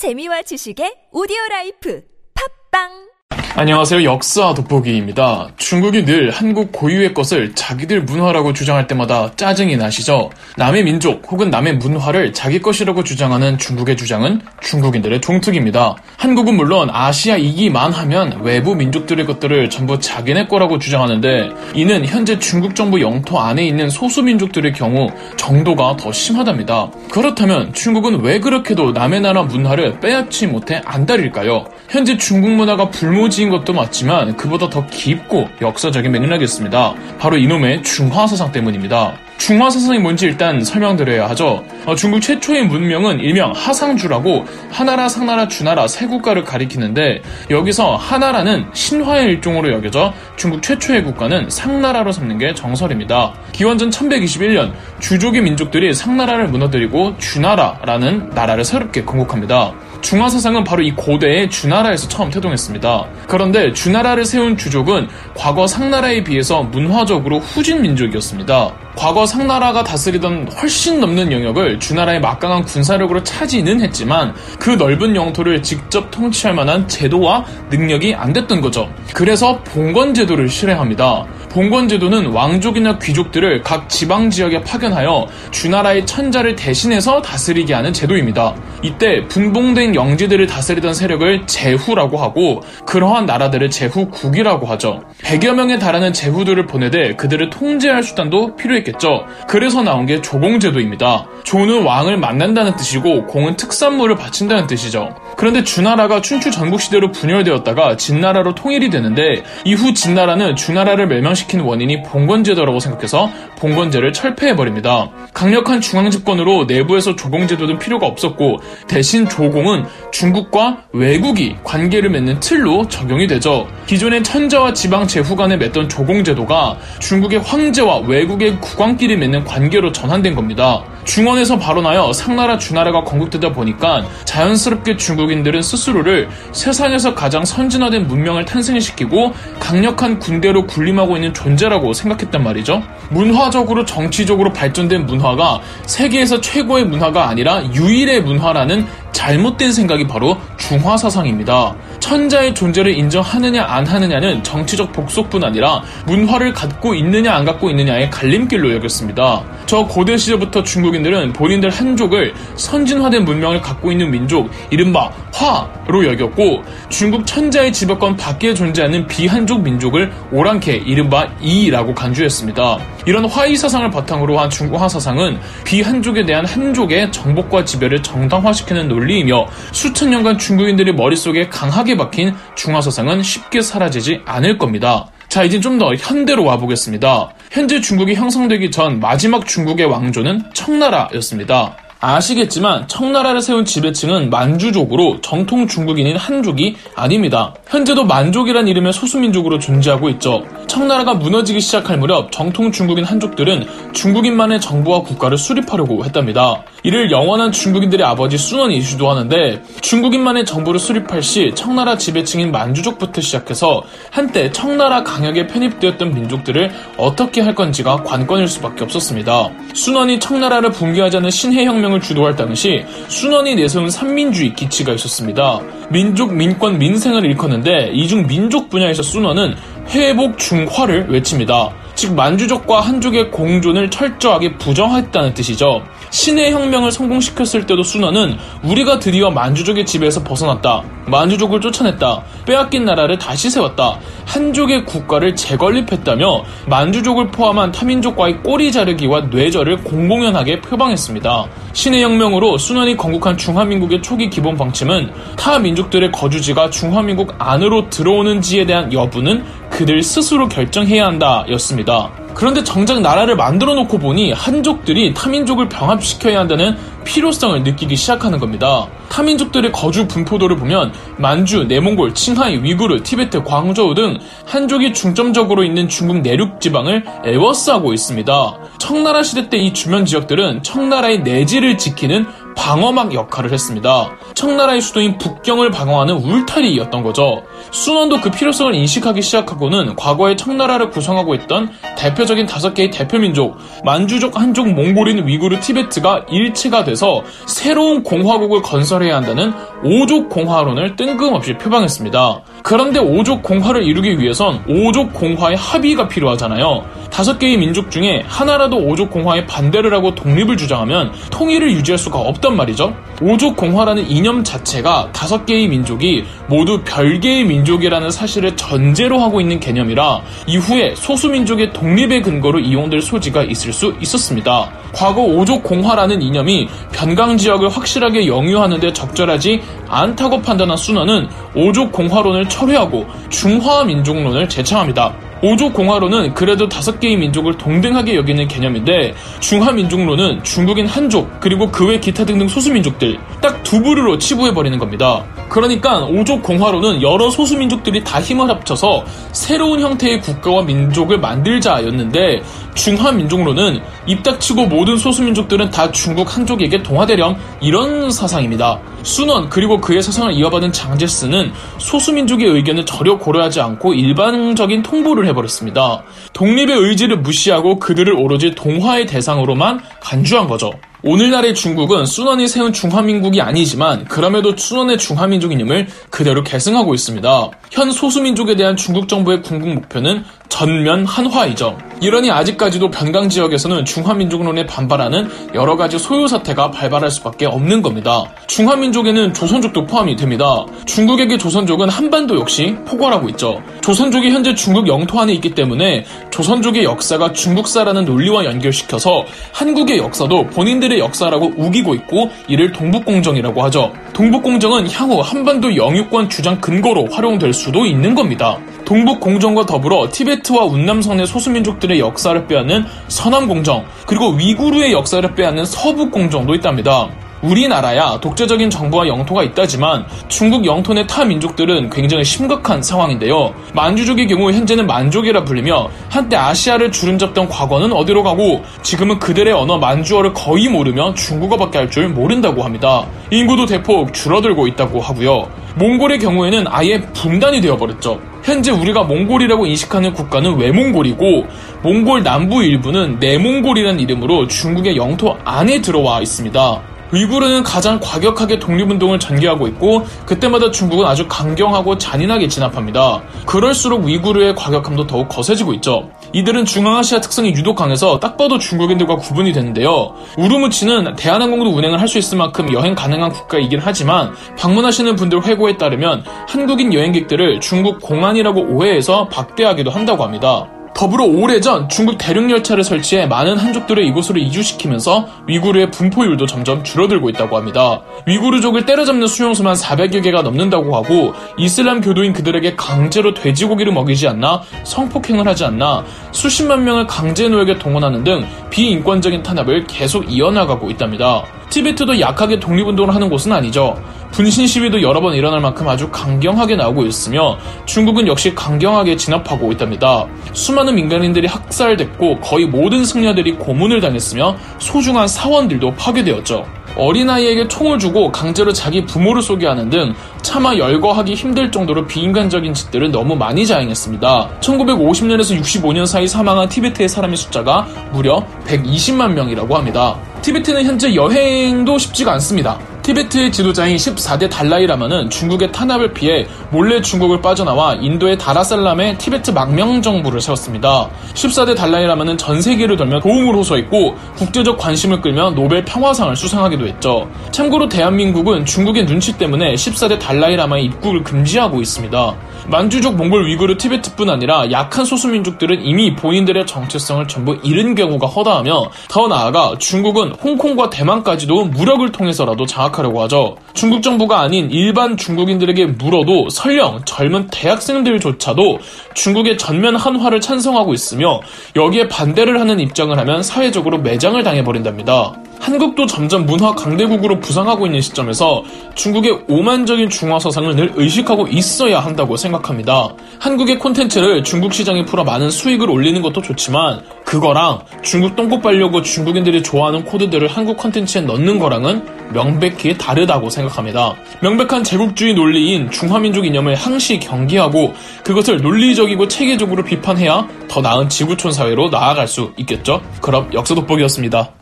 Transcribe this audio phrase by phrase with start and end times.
[0.00, 2.00] 재미와 지식의 오디오 라이프.
[2.32, 3.09] 팟빵
[3.56, 4.04] 안녕하세요.
[4.04, 5.48] 역사 돋보기입니다.
[5.56, 10.30] 중국이 늘 한국 고유의 것을 자기들 문화라고 주장할 때마다 짜증이 나시죠?
[10.56, 15.96] 남의 민족 혹은 남의 문화를 자기 것이라고 주장하는 중국의 주장은 중국인들의 종특입니다.
[16.16, 23.00] 한국은 물론 아시아이기만 하면 외부 민족들의 것들을 전부 자기네 거라고 주장하는데 이는 현재 중국 정부
[23.00, 26.88] 영토 안에 있는 소수 민족들의 경우 정도가 더 심하답니다.
[27.10, 31.64] 그렇다면 중국은 왜 그렇게도 남의 나라 문화를 빼앗지 못해 안달일까요?
[31.88, 36.94] 현재 중국 문화가 불모지 인 것도 맞지만 그보다 더 깊고 역사적인 맥락이 있습니다.
[37.18, 39.14] 바로 이놈의 중화사상 때문입니다.
[39.38, 41.64] 중화사상이 뭔지 일단 설명드려야 하죠.
[41.86, 49.24] 어, 중국 최초의 문명은 일명 하상주라고 하나라, 상나라, 주나라 세 국가를 가리키는데 여기서 하나라는 신화의
[49.26, 53.32] 일종으로 여겨져 중국 최초의 국가는 상나라로 삼는 게 정설입니다.
[53.52, 59.72] 기원전 1121년 주족의 민족들이 상나라를 무너뜨리고 주나라라는 나라를 새롭게 건국합니다.
[60.00, 63.06] 중화사상은 바로 이 고대의 주나라에서 처음 태동했습니다.
[63.28, 68.72] 그런데 주나라를 세운 주족은 과거 상나라에 비해서 문화적으로 후진 민족이었습니다.
[68.96, 76.10] 과거 상나라가 다스리던 훨씬 넘는 영역을 주나라의 막강한 군사력으로 차지는 했지만 그 넓은 영토를 직접
[76.10, 78.92] 통치할 만한 제도와 능력이 안 됐던 거죠.
[79.14, 81.24] 그래서 봉건 제도를 실행합니다.
[81.50, 88.54] 봉건 제도는 왕족이나 귀족들을 각 지방 지역에 파견하여 주나라의 천자를 대신해서 다스리게 하는 제도입니다.
[88.82, 95.02] 이때 분봉된 영지들을 다스리던 세력을 제후라고 하고 그러한 나라들을 제후국이라고 하죠.
[95.22, 99.26] 100여 명에 달하는 제후들을 보내되 그들을 통제할 수단도 필요했겠죠.
[99.48, 101.26] 그래서 나온 게 조공제도입니다.
[101.42, 105.16] 조는 왕을 만난다는 뜻이고 공은 특산물을 바친다는 뜻이죠.
[105.36, 112.80] 그런데 주나라가 춘추 전국시대로 분열되었다가 진나라로 통일이 되는데 이후 진나라는 주나라를 멸망시 킨 원인이 봉건제도라고
[112.80, 115.10] 생각해서 봉건제를 철폐해버립니다.
[115.34, 123.66] 강력한 중앙집권으로 내부에서 조공제도는 필요가 없었고 대신 조공은 중국과 외국이 관계를 맺는 틀로 적용이 되죠.
[123.86, 130.84] 기존의 천자와 지방 제후 간에 맺던 조공제도가 중국의 황제와 외국의 국왕끼리 맺는 관계로 전환된 겁니다.
[131.04, 140.18] 중원에서 발원하여 상나라 주나라가 건국되다 보니까 자연스럽게 중국인들은 스스로를 세상에서 가장 선진화된 문명을 탄생시키고 강력한
[140.18, 142.82] 군대로 군림하고 있는 존재라고 생각했단 말이죠.
[143.10, 151.74] 문화적으로 정치적으로 발전된 문화가 세계에서 최고의 문화가 아니라 유일의 문화라는 잘못된 생각이 바로 중화 사상입니다.
[151.98, 158.72] 천자의 존재를 인정하느냐 안 하느냐는 정치적 복속뿐 아니라 문화를 갖고 있느냐 안 갖고 있느냐의 갈림길로
[158.74, 159.42] 여겼습니다.
[159.66, 167.26] 저 고대 시절부터 중국인들은 본인들 한족을 선진화된 문명을 갖고 있는 민족, 이른바 화로 여겼고 중국
[167.26, 172.78] 천자의 지배권 밖에 존재하는 비한족 민족을 오랑캐, 이른바 이라고 간주했습니다.
[173.06, 180.10] 이런 화이 사상을 바탕으로 한 중국화 사상은 비한족에 대한 한족의 정복과 지배를 정당화시키는 논리이며 수천
[180.10, 185.06] 년간 중국인들의 머릿속에 강하게 박힌 중화 사상은 쉽게 사라지지 않을 겁니다.
[185.28, 187.30] 자, 이제 좀 더 현대로 와보겠습니다.
[187.50, 191.76] 현재 중국이 형성되기 전 마지막 중국의 왕조는 청나라였습니다.
[192.00, 197.54] 아시겠지만 청나라를 세운 지배층은 만주족으로 정통 중국인인 한족이 아닙니다.
[197.68, 200.44] 현재도 만족이란 이름의 소수민족으로 존재하고 있죠.
[200.70, 206.62] 청나라가 무너지기 시작할 무렵 정통 중국인 한족들은 중국인만의 정부와 국가를 수립하려고 했답니다.
[206.84, 213.82] 이를 영원한 중국인들의 아버지 순원이 주도하는데 중국인만의 정부를 수립할 시 청나라 지배층인 만주족부터 시작해서
[214.12, 219.50] 한때 청나라 강역에 편입되었던 민족들을 어떻게 할 건지가 관건일 수밖에 없었습니다.
[219.74, 225.60] 순원이 청나라를 붕괴하자는 신해혁명을 주도할 당시 순원이 내세운 삼민주의 기치가 있었습니다.
[225.90, 229.56] 민족, 민권, 민생을 일컫는데 이중 민족 분야에서 순원은
[229.90, 231.70] 회복 중화를 외칩니다.
[231.94, 235.82] 즉 만주족과 한족의 공존을 철저하게 부정했다는 뜻이죠.
[236.10, 240.82] 신의 혁명을 성공시켰을 때도 순원은 우리가 드디어 만주족의 지배에서 벗어났다.
[241.06, 242.22] 만주족을 쫓아냈다.
[242.46, 243.98] 빼앗긴 나라를 다시 세웠다.
[244.26, 251.46] 한족의 국가를 재건립했다며 만주족을 포함한 타민족과의 꼬리 자르기와 뇌절을 공공연하게 표방했습니다.
[251.72, 258.92] 신의 혁명으로 순원이 건국한 중화민국의 초기 기본 방침은 타 민족들의 거주지가 중화민국 안으로 들어오는지에 대한
[258.92, 259.44] 여부는
[259.80, 262.10] 그들 스스로 결정해야 한다 였습니다.
[262.34, 268.86] 그런데 정작 나라를 만들어 놓고 보니 한족들이 타민족을 병합시켜야 한다는 필요성을 느끼기 시작하는 겁니다.
[269.08, 276.20] 타민족들의 거주 분포도를 보면 만주, 내몽골, 칭하이, 위구르, 티베트, 광저우 등 한족이 중점적으로 있는 중국
[276.20, 278.58] 내륙 지방을 에워싸고 있습니다.
[278.78, 282.26] 청나라 시대 때 이 주변 지역들은 청나라의 내지를 지키는
[282.60, 284.10] 방어막 역할을 했습니다.
[284.34, 287.42] 청나라의 수도인 북경을 방어하는 울타리였던 거죠.
[287.70, 294.68] 순원도 그 필요성을 인식하기 시작하고는 과거에 청나라를 구성하고 있던 대표적인 다섯 개의 대표민족 만주족, 한족,
[294.74, 302.42] 몽골인, 위구르, 티베트가 일체가 돼서 새로운 공화국을 건설해야 한다는 오족 공화론을 뜬금없이 표방했습니다.
[302.62, 306.84] 그런데 오족 공화를 이루기 위해선 오족 공화의 합의가 필요하잖아요.
[307.10, 312.56] 다섯 개의 민족 중에 하나라도 오족 공화에 반대를 하고 독립을 주장하면 통일을 유지할 수가 없단
[312.56, 312.94] 말이죠.
[313.20, 320.22] 오족 공화라는 이념 자체가 다섯 개의 민족이 모두 별개의 민족이라는 사실을 전제로 하고 있는 개념이라
[320.46, 324.70] 이후에 소수민족의 독립의 근거로 이용될 소지가 있을 수 있었습니다.
[324.94, 333.06] 과거 오족 공화라는 이념이 변강 지역을 확실하게 영유하는데 적절하지 않다고 판단한 순원은 오족 공화론을 철회하고
[333.28, 335.29] 중화 민족론을 제창합니다.
[335.42, 341.90] 오족 공화론은 그래도 다섯 개의 민족을 동등하게 여기는 개념인데 중화 민족론은 중국인 한족 그리고 그
[341.90, 345.24] 외 기타 등등 소수 민족들 딱 두 부류로 치부해 버리는 겁니다.
[345.48, 352.42] 그러니까 오족 공화론은 여러 소수 민족들이 다 힘을 합쳐서 새로운 형태의 국가와 민족을 만들자였는데
[352.74, 358.80] 중화 민족론은 입닥치고 모든 소수 민족들은 다 중국 한족에게 동화되렴 이런 사상입니다.
[359.02, 366.02] 순원 그리고 그의 사상을 이어받은 장제스는 소수 민족의 의견을 전혀 고려하지 않고 일반적인 통보를 해버렸습니다.
[366.32, 370.72] 독립의 의지를 무시하고 그들을 오로지 동화의 대상으로만 간주한 거죠.
[371.02, 377.50] 오늘날의 중국은 순원이 세운 중화민국이 아니지만 그럼에도 순원의 중화민족 이념을 그대로 계승하고 있습니다.
[377.70, 381.78] 현 소수민족에 대한 중국 정부의 궁극 목표는 전면 한화이죠.
[382.02, 388.24] 이러니 아직까지도 변강 지역에서는 중화민족론에 반발하는 여러 가지 소요 사태가 발발할 수밖에 없는 겁니다.
[388.46, 390.66] 중화민족에는 조선족도 포함이 됩니다.
[390.86, 393.62] 중국에게 조선족은 한반도 역시 포괄하고 있죠.
[393.80, 400.89] 조선족이 현재 중국 영토 안에 있기 때문에 조선족의 역사가 중국사라는 논리와 연결시켜서 한국의 역사도 본인들
[400.92, 403.92] 의 역사라고 우기고 있고 이를 동북공정이라고 하죠.
[404.12, 408.58] 동북공정은 향후 한반도 영유권 주장 근거로 활용될 수도 있는 겁니다.
[408.84, 417.08] 동북공정과 더불어 티베트와 운남성의 소수민족들의 역사를 빼앗는 서남공정, 그리고 위구르의 역사를 빼앗는 서북공정도 있답니다.
[417.42, 423.52] 우리나라야 독재적인 정부와 영토가 있다지만 중국 영토 내 타 민족들은 굉장히 심각한 상황인데요.
[423.74, 430.34] 만주족의 경우 현재는 만족이라 불리며 한때 아시아를 주름잡던 과거는 어디로 가고 지금은 그들의 언어 만주어를
[430.34, 433.04] 거의 모르며 중국어밖에 할 줄 모른다고 합니다.
[433.32, 435.48] 인구도 대폭 줄어들고 있다고 하고요.
[435.74, 438.20] 몽골의 경우에는 아예 분단이 되어버렸죠.
[438.44, 441.46] 현재 우리가 몽골이라고 인식하는 국가는 외몽골이고
[441.82, 446.80] 몽골 남부 일부는 내몽골이라는 이름으로 중국의 영토 안에 들어와 있습니다.
[447.12, 453.22] 위구르는 가장 과격하게 독립운동을 전개하고 있고 그때마다 중국은 아주 강경하고 잔인하게 진압합니다.
[453.46, 456.10] 그럴수록 위구르의 과격함도 더욱 거세지고 있죠.
[456.32, 460.14] 이들은 중앙아시아 특성이 유독 강해서 딱 봐도 중국인들과 구분이 되는데요.
[460.36, 466.24] 우르무치는 대한항공도 운행을 할 수 있을 만큼 여행 가능한 국가이긴 하지만 방문하시는 분들 회고에 따르면
[466.48, 470.66] 한국인 여행객들을 중국 공안이라고 오해해서 박대하기도 한다고 합니다.
[470.94, 478.02] 더불어 오래전 중국 대륙열차를 설치해 많은 한족들을 이곳으로 이주시키면서 위구르의 분포율도 점점 줄어들고 있다고 합니다.
[478.26, 485.46] 위구르족을 때려잡는 수용소만 400여 개가 넘는다고 하고 이슬람 교도인 그들에게 강제로 돼지고기를 먹이지 않나 성폭행을
[485.46, 491.44] 하지 않나 수십만 명을 강제 노역에 동원하는 등 비인권적인 탄압을 계속 이어나가고 있답니다.
[491.70, 493.96] 티베트도 약하게 독립운동을 하는 곳은 아니죠.
[494.32, 500.26] 분신 시위도 여러 번 일어날 만큼 아주 강경하게 나오고 있으며 중국은 역시 강경하게 진압하고 있답니다.
[500.52, 506.64] 수많은 민간인들이 학살됐고 거의 모든 승려들이 고문을 당했으며 소중한 사원들도 파괴되었죠.
[506.96, 513.10] 어린아이에게 총을 주고 강제로 자기 부모를 쏘게 하는 등 차마 열거하기 힘들 정도로 비인간적인 짓들을
[513.12, 514.50] 너무 많이 자행했습니다.
[514.60, 520.16] 1950년에서 65년 사이 사망한 티베트의 사람의 숫자가 무려 120만 명이라고 합니다.
[520.42, 522.78] 티베트는 현재 여행도 쉽지가 않습니다.
[523.02, 530.02] 티베트의 지도자인 14대 달라이 라마는 중국의 탄압을 피해 몰래 중국을 빠져나와 인도의 다람살라에 티베트 망명
[530.02, 531.08] 정부를 세웠습니다.
[531.34, 537.30] 14대 달라이 라마는 전 세계를 돌며 도움을 호소했고 국제적 관심을 끌며 노벨 평화상을 수상하기도 했죠.
[537.50, 542.36] 참고로 대한민국은 중국의 눈치 때문에 14대 달라이 라마의 입국을 금지하고 있습니다.
[542.70, 549.26] 만주족, 몽골, 위구르, 티베트뿐 아니라 약한 소수민족들은 이미 본인들의 정체성을 전부 잃은 경우가 허다하며 더
[549.26, 553.56] 나아가 중국은 홍콩과 대만까지도 무력을 통해서라도 장악하려고 하죠.
[553.74, 558.78] 중국 정부가 아닌 일반 중국인들에게 물어도 설령 젊은 대학생들조차도
[559.14, 561.40] 중국의 전면 한화를 찬성하고 있으며
[561.74, 565.34] 여기에 반대를 하는 입장을 하면 사회적으로 매장을 당해버린답니다.
[565.60, 568.64] 한국도 점점 문화 강대국으로 부상하고 있는 시점에서
[568.94, 573.10] 중국의 오만적인 중화 서상을 늘 의식하고 있어야 한다고 생각합니다.
[573.38, 579.62] 한국의 콘텐츠를 중국 시장에 풀어 많은 수익을 올리는 것도 좋지만 그거랑 중국 똥꼬 빨려고 중국인들이
[579.62, 584.16] 좋아하는 코드들을 한국 콘텐츠에 넣는 거랑은 명백히 다르다고 생각합니다.
[584.40, 587.92] 명백한 제국주의 논리인 중화민족 이념을 항시 경계하고
[588.24, 593.02] 그것을 논리적이고 체계적으로 비판해야 더 나은 지구촌 사회로 나아갈 수 있겠죠?
[593.20, 594.59] 그럼 역사 돋보기였습니다.